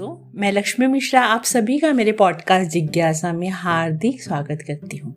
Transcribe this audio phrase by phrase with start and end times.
[0.00, 5.14] दोस्तों मैं लक्ष्मी मिश्रा, आप सभी का मेरे पॉडकास्ट जिज्ञासा में हार्दिक स्वागत करती हूँ।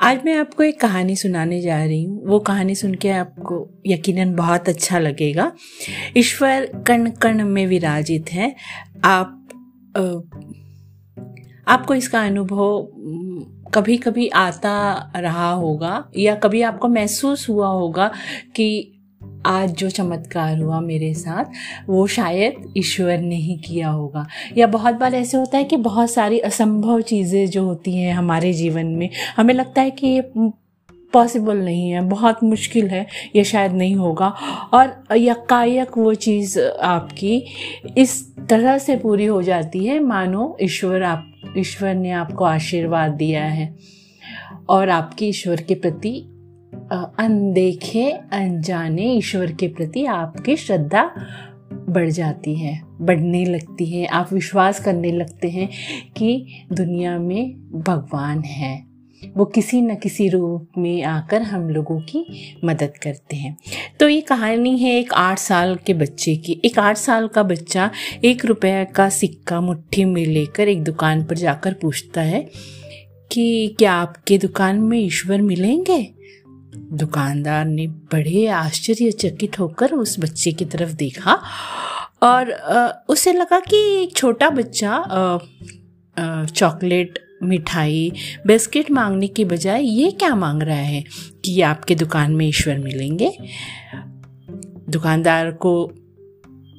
[0.00, 4.34] आज मैं आपको एक कहानी सुनाने जा रही हूँ। वो कहानी सुन के आपको यकीनन
[4.34, 5.52] बहुत अच्छा लगेगा।
[6.16, 8.54] ईश्वर कण कण में विराजित है।
[9.04, 9.38] आप
[11.68, 12.88] आपको इसका अनुभव
[13.74, 18.12] कभी कभी आता रहा होगा या कभी आपको महसूस हुआ होगा
[18.56, 18.91] कि
[19.46, 21.44] आज जो चमत्कार हुआ मेरे साथ,
[21.88, 24.26] वो शायद ईश्वर ने ही किया होगा।
[24.56, 28.52] या बहुत बार ऐसे होता है कि बहुत सारी असंभव चीज़ें जो होती हैं हमारे
[28.52, 30.32] जीवन में, हमें लगता है कि ये
[31.12, 34.34] पॉसिबल नहीं है, बहुत मुश्किल है, ये शायद नहीं होगा।
[34.74, 37.44] और यकायक वो चीज़ आपकी
[37.98, 43.44] इस तरह से पूरी हो जाती है, मानो ईश्वर आप, ईश्वर ने आपको आशीर्वाद दिया
[43.44, 43.76] है।
[44.68, 46.31] और आपकी ईश्वर के प्रति
[46.92, 51.10] अनदेखे, अनजाने ईश्वर के प्रति आपकी श्रद्धा
[51.72, 55.68] बढ़ जाती है, बढ़ने लगती है। आप विश्वास करने लगते हैं
[56.16, 58.84] कि दुनिया में भगवान है।
[59.36, 62.26] वो किसी न किसी रूप में आकर हम लोगों की
[62.64, 63.56] मदद करते हैं।
[64.00, 67.90] तो ये कहानी है एक आठ साल के बच्चे की। एक आठ साल का बच्चा
[68.24, 72.50] एक रुपये का सिक्का मुट्ठी में लेकर एक दुकान पर जाकर पूछता है
[73.32, 76.21] कि क्या आपके दुकान में ईश्वर मिलेंगे?
[76.92, 81.40] दुकानदार ने बड़े आश्चर्यचकित होकर उस बच्चे की तरफ़ देखा
[82.22, 82.52] और
[83.08, 85.04] उसे लगा कि एक छोटा बच्चा
[86.44, 88.12] चॉकलेट, मिठाई,
[88.46, 91.04] बिस्किट मांगने की बजाय ये क्या मांग रहा है
[91.44, 93.38] कि आपके दुकान में ईश्वर मिलेंगे?
[94.88, 95.92] दुकानदार को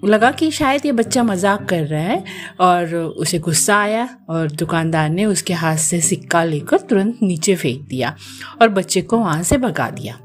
[0.06, 2.24] लगा कि शायद ये बच्चा मज़ाक कर रहा है
[2.60, 7.88] और उसे गुस्सा आया और दुकानदार ने उसके हाथ से सिक्का लेकर तुरंत नीचे फेंक
[7.88, 8.16] दिया
[8.62, 10.20] और बच्चे को वहाँ से भगा दिया।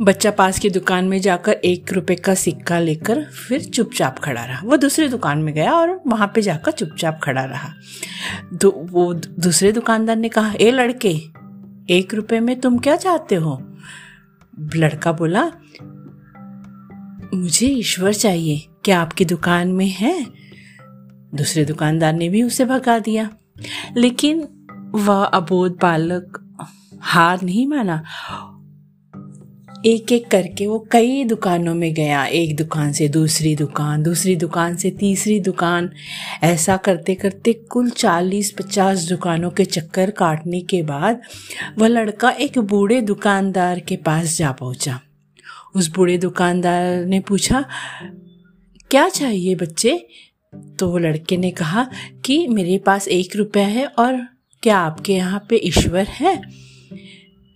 [0.00, 4.60] बच्चा पास की दुकान में जाकर एक रुपए का सिक्का लेकर फिर चुपचाप खड़ा रहा।
[4.64, 7.72] वो दूसरी दुकान में गया और वहाँ पे जाकर चुपचाप खड़ा रहा।
[8.52, 11.14] दो, वो दूसरे दुकानदार ने कहा ए लड़के
[11.90, 13.62] एक रुपए में तुम क्या चाहते हो?
[14.74, 15.50] लड़का बोला
[17.34, 20.26] मुझे ईश्वर चाहिए। क्या आपकी दुकान में है?
[21.34, 23.30] दूसरे दुकानदार ने भी उसे भगा दिया।
[23.96, 24.48] लेकिन
[24.94, 26.38] वह अबोध बालक
[27.00, 28.02] हार नहीं माना।
[29.86, 34.76] एक एक करके वो कई दुकानों में गया। एक दुकान से दूसरी दुकान दूसरी दुकान
[34.76, 35.90] से तीसरी दुकान।
[36.42, 41.20] ऐसा करते करते कुल चालीस पचास दुकानों के चक्कर काटने के बाद
[41.78, 45.00] वह लड़का एक बूढ़े दुकानदार के पास जा पहुँचा।
[45.76, 47.64] उस बूढ़े दुकानदार ने पूछा,
[48.90, 50.08] क्या चाहिए बच्चे?
[50.78, 51.90] तो वो लड़के ने कहा
[52.24, 54.26] कि, मेरे पास एक रुपया है और
[54.62, 56.42] क्या आपके यहाँ पे ईश्वर है?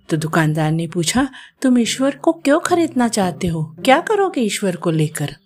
[0.09, 1.28] तो दुकानदार ने पूछा,
[1.62, 3.77] तुम ईश्वर को क्यों खरीदना चाहते हो?
[3.84, 5.37] क्या करोगे ईश्वर को लेकर?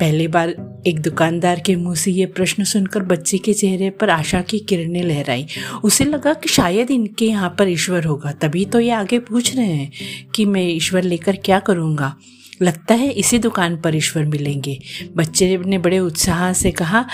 [0.00, 0.54] पहली बार
[0.86, 5.02] एक दुकानदार के मुँह से ये प्रश्न सुनकर बच्चे के चेहरे पर आशा की किरणें
[5.02, 5.46] लहराई।
[5.84, 9.66] उसे लगा कि शायद इनके यहाँ पर ईश्वर होगा। तभी तो ये आगे पूछ रहे
[9.66, 9.90] हैं
[10.34, 12.14] कि मैं ईश्वर लेकर क्या करूँगा?
[12.62, 14.78] लगता है इसी दुकान पर ईश्वर मिलेंगे।
[15.16, 17.04] बच्चे ने बड़े उत्साह से कहा,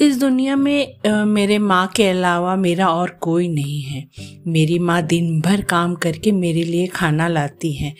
[0.00, 4.06] इस दुनिया में मेरे माँ के अलावा मेरा और कोई नहीं है।
[4.46, 7.94] मेरी माँ दिन भर काम करके मेरे लिए खाना लाती है।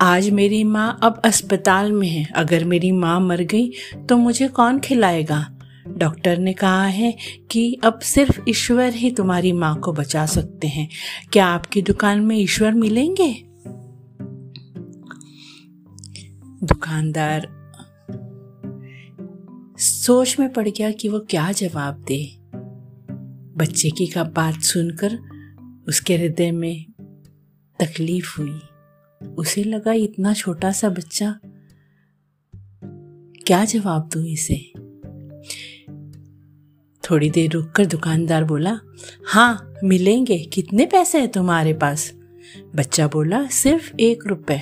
[0.00, 3.72] आज मेरी माँ अब अस्पताल में है। अगर मेरी माँ मर गई
[4.08, 5.58] तो मुझे कौन खिलाएगा?
[5.88, 7.16] डॉक्टर ने कहा है
[7.50, 10.88] कि अब सिर्फ़ ईश्वर ही तुम्हारी माँ को बचा सकते हैं।
[11.32, 13.44] क्या आपकी दुकान में ईश्वर मिलेंगे?
[16.66, 17.48] दुकानदार
[19.78, 22.38] सोच में पड़ गया कि वो क्या जवाब दे।
[23.56, 25.18] बच्चे की का बात सुनकर
[25.88, 26.84] उसके हृदय में
[27.80, 28.60] तकलीफ़ हुई।
[29.26, 31.40] उसे लगा इतना छोटा सा बच्चा।
[33.46, 34.72] क्या जवाब दू इसे?
[37.10, 38.80] थोड़ी देर रुककर दुकानदार बोला
[39.26, 42.12] हाँ मिलेंगे। कितने पैसे हैं तुम्हारे पास?
[42.74, 44.60] बच्चा बोला, सिर्फ़ एक रुपए।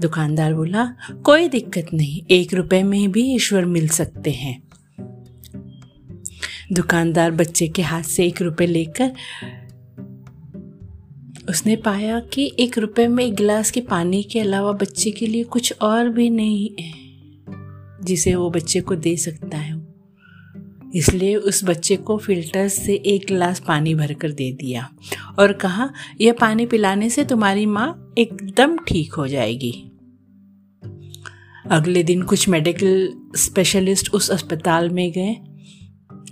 [0.00, 4.62] दुकानदार बोला, कोई दिक्कत नहीं, एक रुपए में भी ईश्वर मिल सकते हैं।
[6.72, 9.12] दुकानदार बच्चे के हाथ से एक रुपए लेकर
[11.48, 15.44] उसने पाया कि एक रुपए में एक गिलास के पानी के अलावा बच्चे के लिए
[15.44, 16.92] कुछ और भी नहीं है,
[18.04, 19.82] जिसे वो बच्चे को दे सकता है।
[20.94, 24.88] इसलिए उस बच्चे को फ़िल्टर से एक गिलास पानी भरकर दे दिया
[25.38, 29.72] और कहा, यह पानी पिलाने से तुम्हारी माँ एकदम ठीक हो जाएगी।
[31.70, 35.36] अगले दिन कुछ मेडिकल स्पेशलिस्ट उस अस्पताल में गए।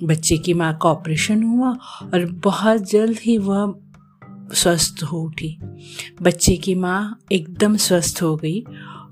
[0.03, 1.71] बच्चे की माँ का ऑपरेशन हुआ
[2.05, 3.75] और बहुत जल्द ही वह
[4.55, 5.59] स्वस्थ हो उठी।
[6.23, 8.65] बच्चे की माँ एकदम स्वस्थ हो गई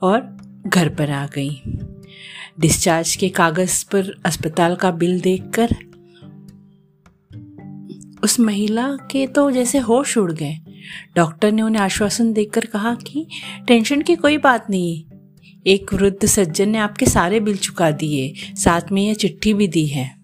[0.03, 1.63] और घर पर आ गई।
[2.61, 5.69] डिस्चार्ज के कागज़ पर अस्पताल का बिल देखकर
[8.25, 10.59] उस महिला के तो जैसे होश उड़ गए।
[11.17, 13.27] डॉक्टर ने उन्हें आश्वासन देकर कहा कि
[13.67, 15.05] टेंशन की कोई बात नहीं।
[15.67, 19.87] एक वृद्ध सज्जन ने आपके सारे बिल चुका दिए, साथ में यह चिट्ठी भी दी
[19.87, 20.20] है।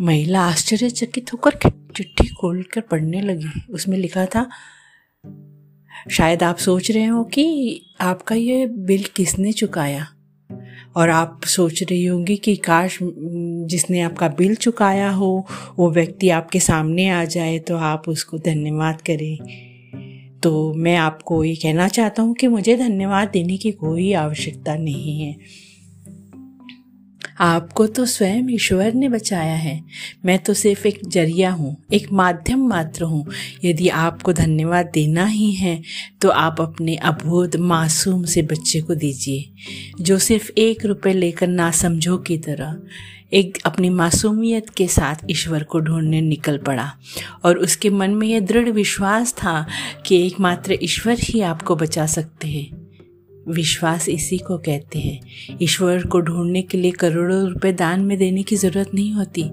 [0.00, 1.50] महिला आश्चर्यचकित होकर
[1.96, 4.48] चिट्ठी खोलकर पढ़ने लगी। उसमें लिखा था,
[6.10, 10.06] शायद आप सोच रहे हो कि आपका ये बिल किसने चुकाया?
[10.96, 15.46] और आप सोच रही होंगी कि काश, जिसने आपका बिल चुकाया हो,
[15.78, 19.36] वो व्यक्ति आपके सामने आ जाए तो आप उसको धन्यवाद करें।
[20.42, 25.20] तो मैं आपको ये कहना चाहता हूँ कि मुझे धन्यवाद देने की कोई आवश्यकता नहीं
[25.20, 25.36] है।
[27.40, 29.80] आपको तो स्वयं ईश्वर ने बचाया है।
[30.24, 33.24] मैं तो सिर्फ़ एक ज़रिया हूँ, एक माध्यम मात्र हूँ।
[33.64, 35.80] यदि आपको धन्यवाद देना ही है
[36.22, 39.44] तो आप अपने अबोध मासूम से बच्चे को दीजिए,
[40.00, 42.76] जो सिर्फ़ एक रुपये लेकर ना समझो की तरह
[43.32, 46.90] एक अपनी मासूमियत के साथ ईश्वर को ढूँढने निकल पड़ा।
[47.44, 49.66] और उसके मन में यह दृढ़ विश्वास था
[50.06, 52.79] कि एकमात्र ईश्वर ही आपको बचा सकते हैं।
[53.48, 55.20] विश्वास इसी को कहते हैं।
[55.62, 59.44] ईश्वर को ढूँढने के लिए करोड़ों रुपए दान में देने की ज़रूरत नहीं होती।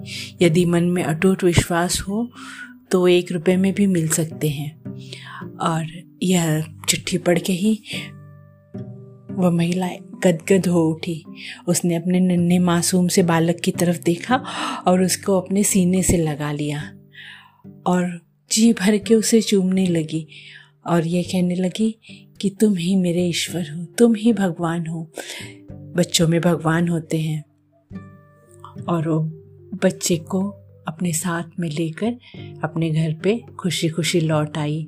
[0.42, 2.31] यदि मन में अटूट विश्वास हो
[2.92, 4.81] तो एक रुपए में भी मिल सकते हैं।
[5.57, 5.88] और
[6.24, 7.80] यह चिट्ठी पढ़ के ही
[9.31, 9.89] वह महिला
[10.24, 11.24] गदगद हो उठी।
[11.68, 14.44] उसने अपने नन्हे मासूम से बालक की तरफ़ देखा
[14.88, 16.92] और उसको अपने सीने से लगा लिया।
[17.88, 20.28] और जी भर के उसे चूमने लगी
[20.88, 22.00] और ये कहने लगी
[22.42, 25.12] कि तुम ही मेरे ईश्वर हो, तुम ही भगवान हो।
[25.72, 27.44] बच्चों में भगवान होते हैं।
[28.89, 29.19] और वो
[29.84, 30.50] बच्चे को
[30.88, 32.18] अपने साथ में लेकर
[32.63, 34.88] अपने घर पे खुशी खुशी लौट आई।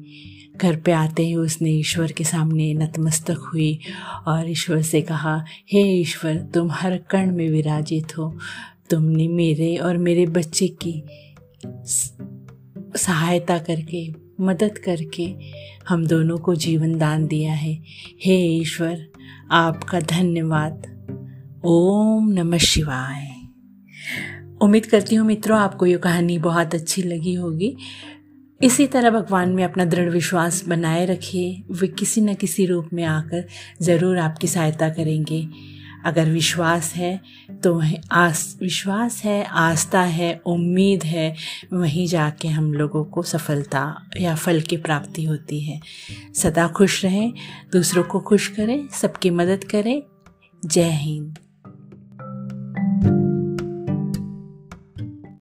[0.58, 3.80] घर पे आते ही उसने ईश्वर के सामने नतमस्तक हुई
[4.28, 8.38] और ईश्वर से कहा, हे hey ईश्वर, तुम हर कण में विराजित हो।
[8.90, 11.04] तुमने मेरे और मेरे बच्चे की
[12.96, 15.36] सहायता करके मदद करके
[15.88, 17.84] हम दोनों को जीवन दान दिया है।
[18.24, 19.06] हे ईश्वर,
[19.52, 20.84] आपका धन्यवाद।
[21.66, 23.28] ओम नमः शिवाय।
[24.62, 27.78] उम्मीद करती हूँ मित्रों, आपको ये कहानी बहुत अच्छी लगी होगी।
[28.64, 33.04] इसी तरह भगवान में अपना दृढ़ विश्वास बनाए रखिए। वे किसी न किसी रूप में
[33.04, 33.48] आकर
[33.82, 35.48] ज़रूर आपकी सहायता करेंगे।
[36.06, 37.22] अगर विश्वास है
[37.64, 41.36] तो आस, विश्वास है, आस्था है, उम्मीद है,
[41.74, 45.82] वहीं जाके हम लोगों को सफलता या फल की प्राप्ति होती है।
[46.36, 47.34] सदा खुश रहें,
[47.72, 50.04] दूसरों को खुश करें, सबकी मदद करें।
[50.66, 51.38] जय हिंद।